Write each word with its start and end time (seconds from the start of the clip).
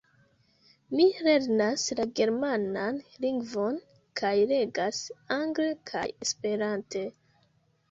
Mi 0.99 1.03
lernas 1.27 1.83
la 1.99 2.05
germanan 2.19 2.97
lingvon 3.27 3.79
kaj 4.23 4.33
legas 4.55 5.05
angle 5.39 5.71
kaj 5.93 6.05
esperante. 6.27 7.07